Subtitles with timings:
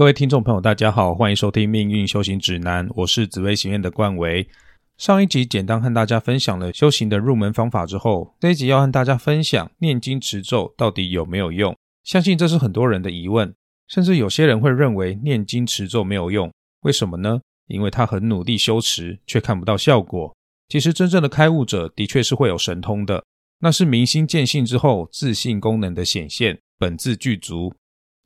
[0.00, 4.48] 各位听众朋友，大家好，欢迎收听《命运修行指南》，我是紫薇行院的冠维。
[4.96, 11.76] 上一集简单和大家分享了修行的入门方法之后，这一集要和大家分享念经持咒到底有没有用。
[12.02, 13.54] 相信这是很多人的疑问，
[13.88, 17.38] 甚至有些人会认为念经持咒没有用，为什么呢？
[17.66, 20.34] 因为他很努力修持，却看不到效果。
[20.70, 23.22] 其实真正的开悟者的确是会有神通的，
[23.58, 27.74] 那是明心见性之后自信功能的显现，本自具足。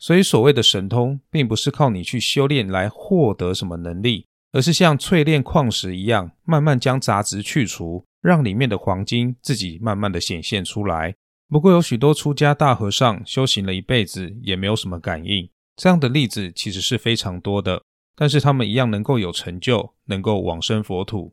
[0.04, 11.14] 所以所谓的神通，并不是靠你去修炼来获得什么能力，而是像淬炼矿石一样，慢慢将杂质去除，让里面的黄金自己慢慢的显现出来。
[11.48, 17.82] 不过有许多出家大和尚修行了一辈子，也没有什么感应，这样的例子其实是非常多的。
[18.14, 21.32] 但是他们一样能够有成就，能够往生佛土。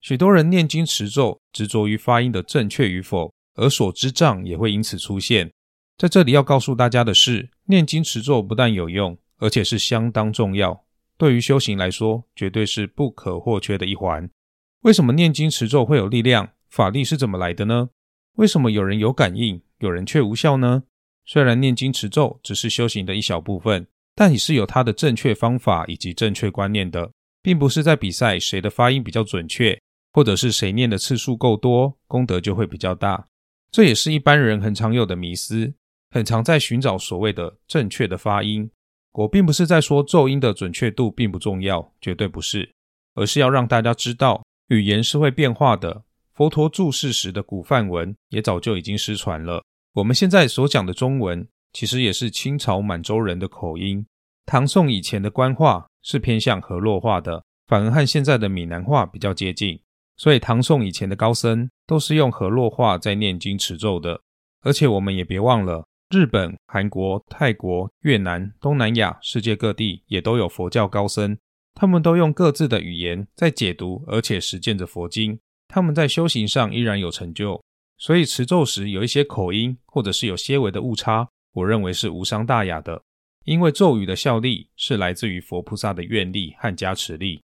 [0.00, 5.52] 许多人念经持咒，执着于发音的正确与否，而所知障也会因此出现。
[5.96, 10.84] 在这里要告诉大家的是，念经持咒不但有用，而且是相当重要，
[11.16, 14.28] 对于修行来说，绝对是不可或缺的一环。
[14.82, 16.50] 为什么念经持咒会有力量？
[16.70, 17.90] 法力是怎么来的呢？
[18.36, 20.84] 为什么有人有感应，有人却无效呢？
[21.24, 27.12] 虽然念经持咒只是修行的一小部分，但也是有它的正确方法以及正确观念的，
[27.42, 29.78] 并不是在比赛谁的发音比较准确。
[30.10, 33.28] 或者是谁念的次数够多，功德就会比较大。
[33.70, 35.74] 这也是一般人很常有的迷思，
[36.10, 38.70] 很常在寻找所谓的正确的发音。
[39.12, 42.70] 我并不是在说咒音的准确度并不重要，绝对不是，
[43.14, 46.04] 而是要让大家知道，语言是会变化的。
[46.34, 49.64] 佛陀注释时的古梵文也早就已经失传了。
[49.94, 54.06] 我们现在所讲的中文，其实也是清朝满洲人的口音。
[54.46, 59.80] 唐宋以前的官话是偏向河洛话的，反而和现在的闽南话比较接近。
[60.16, 64.20] 所以唐宋以前的高僧都是用河洛话在念经持咒的，
[64.62, 71.36] 而且我们也别忘了，日本、韩国、泰国、越南、东南亚世界各地也都有佛教高僧，
[71.74, 75.38] 他们都用各自的语言在解读，而且实践着佛经，
[75.68, 77.62] 他们在修行上依然有成就。
[77.98, 83.02] 所以持咒时有一些口音或者是有些微的误差，我认为是无伤大雅的，
[83.44, 87.42] 因为咒语的效力是来自于佛菩萨的愿力和加持力。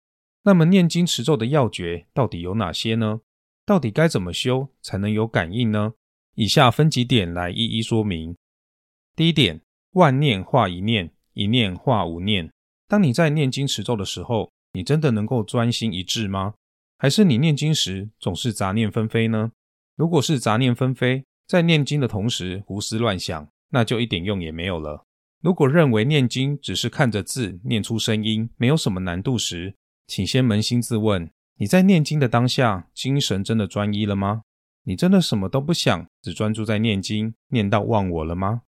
[0.43, 3.21] 那么念经持咒的要诀到底有哪些呢？
[3.65, 5.93] 到底该怎么修才能有感应呢？
[6.35, 8.35] 以下分几点来一一说明。
[9.15, 9.61] 第一点，
[9.91, 12.49] 万念化一念，一念化无念。
[12.87, 16.53] 当你在念经持咒的时候，你真的能够专心一致吗？
[16.97, 19.51] 还是你念经时总是杂念纷飞呢？
[19.95, 25.05] 如果是杂念纷飞，在念经的同时胡思乱想，那就一点用也没有了。
[25.41, 29.75] 如果认为念经只是看着字念出声音，没有什么难度时，
[30.07, 34.43] 请先扪心自问：你在念经的当下，精神真的专一了吗？
[34.83, 38.63] 你真的什么都不想，只专注在念经，念到忘我了吗？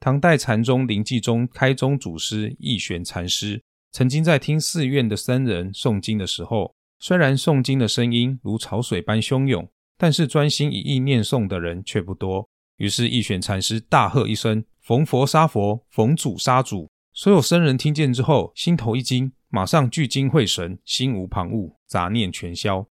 [0.00, 3.60] 唐代禅宗灵济宗开宗祖师义玄禅师，
[3.90, 12.48] 曾经在听寺院的僧人诵经的时候，虽然诵经的声音如潮水般汹涌，但是专心一意念诵的人却不多。
[12.76, 19.32] 于是义玄禅师大喝一声：“逢佛杀佛，逢主杀主！”所有僧人听见之后，心头一惊。
[19.50, 22.86] 马上聚精会神，心无旁骛，杂念全消。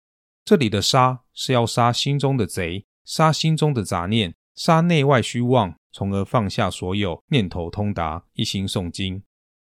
[0.45, 9.23] 这里的杀是要杀心中的贼，杀心中的杂念，杀内外虚妄，从而放下所有念头，通达一心诵经。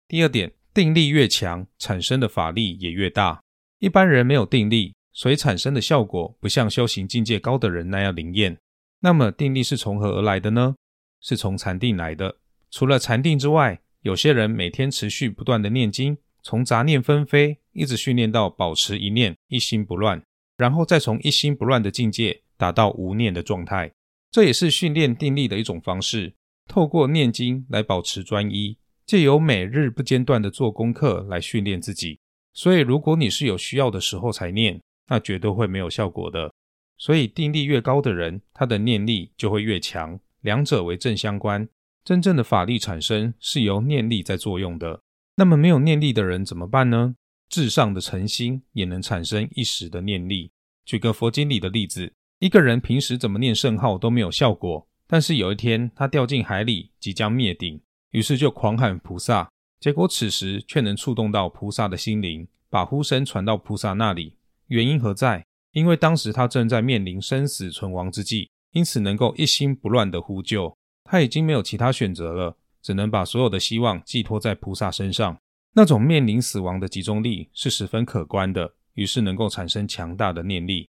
[0.08, 3.40] 第二点，定力越强，产生的法力也越大。
[3.78, 8.58] 一般人没有定力，所以产生的效果不像修行境界高的人那样灵验。
[9.02, 10.76] 那么定力是从何而来的呢？
[11.22, 12.36] 是从禅定来的。
[12.72, 16.18] 除了禅定之外，有些人每天持续不断的念经。
[16.42, 20.24] 从杂念纷飞一直训练到保持一念一心不乱，
[20.56, 23.92] 然后再从一心不乱的境界达到无念的状态，
[24.38, 26.36] 这也是训练定力的一种方式。
[26.68, 32.20] 透过念经来保持专一，借由每日不间断的做功课来训练自己。
[32.53, 36.53] 所以，如果你是有需要的时候才念，那绝对会没有效果的。
[37.00, 41.68] 所以，定力越高的人，他的念力就会越强，两者为正相关。
[42.06, 45.02] 真正的法力产生是由念力在作用的。
[45.38, 47.16] 那么没有念力的人怎么办呢？
[47.50, 50.51] 至上的诚心也能产生一时的念力。
[50.86, 57.81] 举个佛经里的例子，一个人平时怎么念圣号都没有效果，但是有一天他掉进海里，即将灭顶，
[58.12, 59.50] 于是就狂喊菩萨，
[59.80, 64.38] 结果此时却能触动到菩萨的心灵，把呼声传到菩萨那里。
[64.68, 65.44] 原因何在？
[65.72, 72.57] 因为当时他正在面临生死存亡之际，因此能够一心不乱的呼救，他已经没有其他选择了。
[72.84, 75.38] 只能把所有的希望寄托在菩萨身上，
[75.74, 80.88] 那种面临死亡的集中力是十分可观的，于是能够产生强大的念力。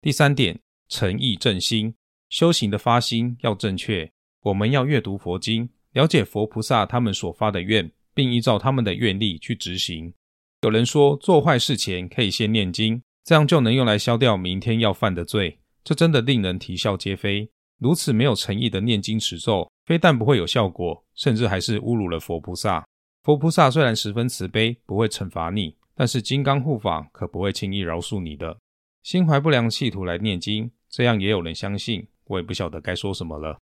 [0.00, 0.60] 第三点，
[0.92, 1.94] 诚意正心，
[2.28, 4.12] 修行的发心要正确。
[4.42, 10.12] 我们要阅读佛经，了解佛菩萨他们所发的愿，并依照他们的愿力去执行。
[10.60, 15.58] 有人说，做坏事前可以先念经，这样就能用来消掉明天要犯的罪。
[15.82, 17.48] 这真的令人啼笑皆非。
[17.78, 22.86] 如此没有诚意的念经持咒，非但不会有效果，甚至还是侮辱了佛菩萨。
[23.22, 28.58] 佛菩萨虽然十分慈悲，不会惩罚你，但是金刚护法可不会轻易饶恕你的。
[29.02, 33.58] 心怀不良企图来念经，这样也有人相信，我也不晓得该说什么了。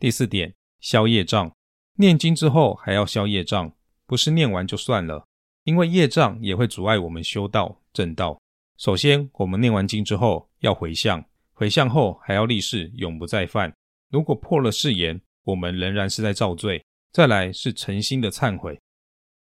[0.00, 1.50] 第四点，消业障。
[1.94, 3.72] 念经之后还要消业障，
[4.06, 5.24] 不是念完就算了，
[5.62, 8.40] 因为业障也会阻碍我们修道正道。
[8.76, 13.72] 首先，我们念完经之后要回向，回向后还要立誓永不再犯。
[14.10, 16.84] 如果破了誓言，我们仍然是在造罪。
[17.12, 18.80] 再来是诚心的忏悔。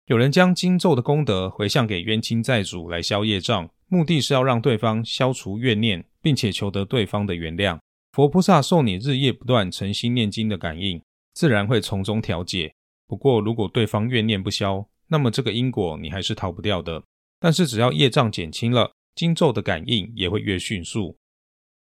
[0.06, 3.70] 有人将经咒的功德回向给冤亲债主来消业障。
[3.87, 7.78] 目的是要让对方消除怨念，并且求得对方的原谅。
[8.12, 11.00] 佛菩萨受你日夜不断诚心念经的感应，
[11.32, 12.75] 自然会从中调解。
[13.06, 17.02] 不过，如果对方怨念不消，那么这个因果你还是逃不掉的。
[17.38, 21.17] 但是，只要业障减轻了，经咒的感应也会越迅速。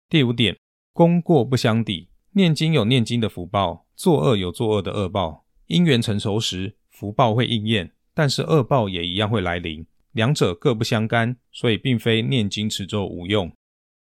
[0.07, 0.57] 第五点，
[0.93, 2.09] 功过不相抵。
[2.31, 5.45] 念经有念经的福报，作恶有作恶的恶报。
[5.67, 9.85] 因缘成熟时，福报会应验，但是恶报也一样会来临。
[10.13, 13.51] 两者各不相干，所以并非念经持咒无用。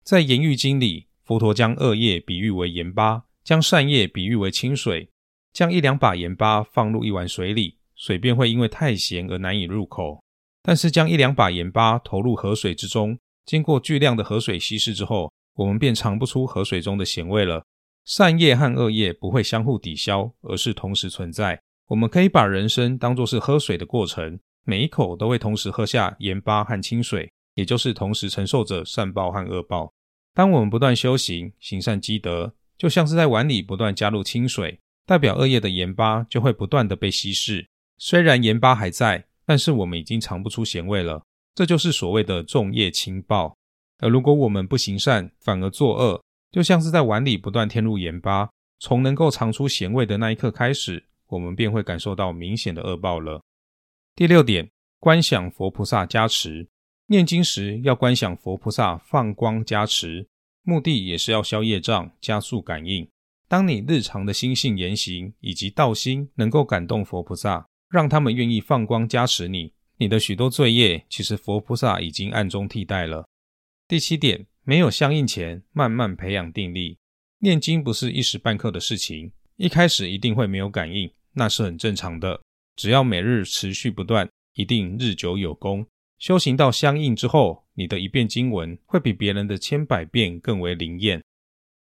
[0.06, 5.10] 在《言喻经》里，佛陀将恶业比喻为盐巴，将善业比喻为清水。
[5.52, 10.20] 将一两把盐巴放入一碗水里，水便会因为太咸而难以入口；
[10.62, 17.64] 但是将一两把盐巴投入河水之中，经过巨量的河水稀释之后，我们便尝不出河水中的咸味了。
[18.04, 21.60] 善业和恶业不会相互抵消，而是同时存在。
[21.88, 24.38] 我们可以把人生当作是喝水的过程。
[24.62, 29.92] 每一口都会同时喝下盐巴和清水，也就是同时承受着善报和恶报。
[30.36, 37.66] 当我们不断修行、行善积德，就像是在碗里不断加入清水，代表恶业的盐巴就会不断的被稀释。
[37.96, 41.22] 虽然盐巴还在，但是我们已经尝不出咸味了。
[41.54, 43.56] 这就是所谓的重业轻报。
[44.00, 53.40] 而如果我们不行善，反而作恶，就像是在碗里不断添入盐巴，从能够尝出咸味的那一刻开始，我们便会感受到明显的恶报了。
[54.14, 54.68] 第六点，
[55.00, 56.68] 观想佛菩萨加持。
[57.08, 60.26] 念经时要观想佛菩萨放光加持，
[60.62, 63.08] 目的也是要消业障，加速感应。
[63.46, 73.28] 当你日常的心性言行以及道心能够感动佛菩萨，让他们愿意放光加持你，你的许多罪业其实佛菩萨已经暗中替代了。
[73.86, 76.98] 第七点，没有相应前，慢慢培养定力。
[77.38, 82.40] 念经不是一时半刻的事情，一开始一定会没有感应，那是很正常的。
[82.74, 85.86] 只要每日持续不断，一定日久有功。
[86.18, 91.22] 修行到相应之后，你的一遍经文会比别人的千百遍更为灵验。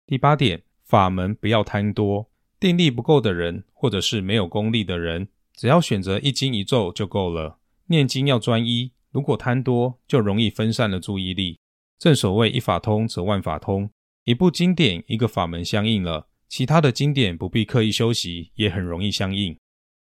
[0.06, 2.30] 第八点，法门不要贪多。
[2.58, 7.58] 定力不够的人，或者是没有功力的人，只要选择一经一咒就够了。
[7.86, 11.58] 念经要专一，如果贪多，就容易分散了注意力。
[11.98, 13.90] 正所谓一法通则万法通，
[14.24, 19.56] 一部经典一个法门相应了，其他的经典不必刻意修习，也很容易相应。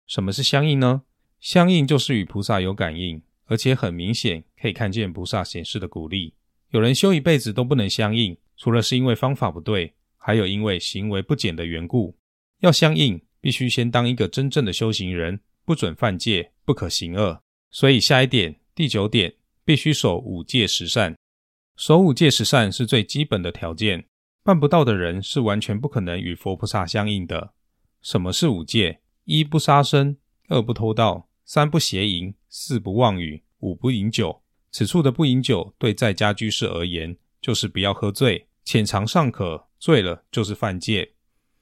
[0.06, 1.02] 什么是相应呢？
[1.40, 6.32] 相应就是与菩萨有感应，而且很明显可以看见菩萨显示的鼓励。
[6.70, 12.16] 有人修一辈子都不能相应，除了是因为方法不对，还有因为行为不检的缘故。
[12.60, 17.42] 要相应，必须先当一个真正的修行人，不准犯戒，不可行恶。
[17.70, 19.34] 所以下一点，第九点，
[19.66, 21.14] 必须守五戒十善。
[21.76, 24.06] 守五戒十善是最基本的条件，
[24.42, 27.52] 办不到的人是完全不可能与佛菩萨相应的。
[28.00, 29.00] 什么是五戒？
[29.24, 30.16] 一不杀生，
[30.48, 34.40] 二不偷盗，三不邪淫，四不妄语，五不饮酒。
[34.70, 41.12] 此处的不饮酒，对在家居士而言，就是不要喝醉，浅尝尚可，醉了就是犯戒。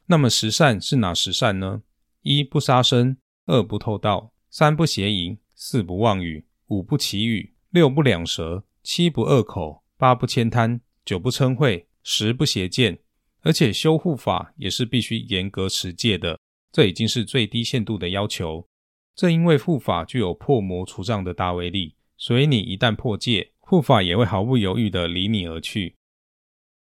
[0.06, 1.82] 那么十善是哪十善呢？
[2.22, 3.16] 一不杀生，
[3.46, 13.00] 二不偷盗，三不邪淫，四不妄语，五不绮语，六不两舌，七不恶口，八不悭贪，九不嗔恚，十不邪见。
[13.40, 16.38] 而且修护法也是必须严格持戒的。
[16.70, 18.68] 这已经是最低限度的要求。
[19.14, 25.96] 正因为护法具有破魔除障的大威力，所以你一旦破戒，护法也会毫不犹豫地离你而去。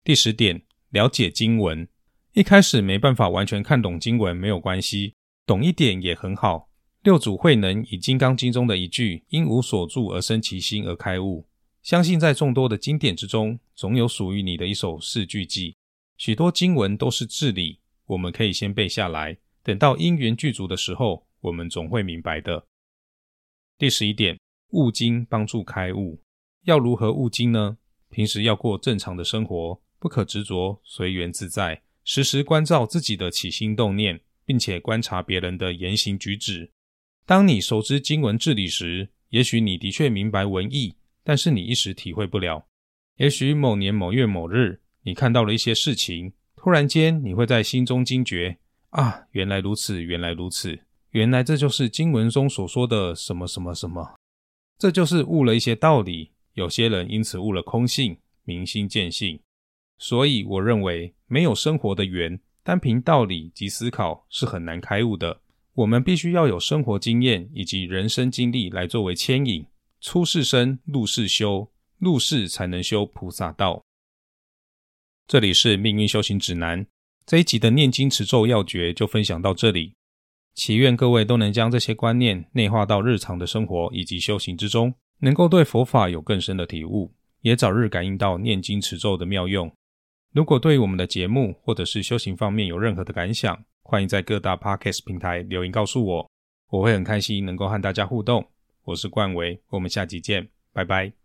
[0.02, 1.86] 第十点，了解经文。
[2.32, 6.70] 一开始没办法完全看懂经文没有关系，懂一点也很好。
[7.02, 11.46] 六祖慧能以《金刚经》中的一句“因无所住而生其心”而开悟。
[11.82, 15.74] 相信在众多的经典之中，总有属于你的一首四句偈。
[16.18, 19.38] 许多经文都是至理，我们可以先背下来。
[19.62, 22.66] 等到因缘具足的时候，我们总会明白的。
[23.78, 24.38] 第十一点，
[24.70, 26.22] 悟经帮助开悟。
[26.64, 27.78] 要如何悟经呢？
[28.10, 36.70] 平时要过正常的生活，不可执着，随缘自在，时时关照自己的起心动念，并且观察别人的言行举止。
[37.24, 42.66] 当你熟知经文治理时，也许你的确明白文意，但是你一时体会不了。
[43.16, 48.58] 也许某年某月某日，你看到了一些事情，突然间你会在心中惊觉：
[48.90, 50.80] 啊，原来如此，原来如此，
[51.10, 54.14] 原来这就是经文中所说的什么什么什么。
[54.78, 56.30] 这就是悟了一些道理。
[56.54, 59.40] 有些人因此悟了空性，明心见性。
[59.98, 65.40] 所以我认为，没有生活的缘，单凭道理及思考是很难开悟的。
[65.74, 69.64] 我们必须要有生活经验以及人生经历来作为牵引。
[70.00, 73.82] 出世生，入世修，入世才能修菩萨道。
[75.26, 76.86] 这里是命运修行指南
[77.24, 79.94] 这一集的念经持咒要诀就分享到这里。
[80.54, 89.72] 祈愿各位都能将这些观念内化到日常的生活以及修行之中，能够对佛法有更深的体悟，也早日感应到念经持咒的妙用。
[90.32, 96.30] 如果对于我们的节目或者是修行方面有任何的感想，欢迎在各大 podcast 平台留言告诉我，
[96.70, 98.46] 我会很开心能够和大家互动。
[98.84, 101.19] 我是冠维，我们下集见，拜拜。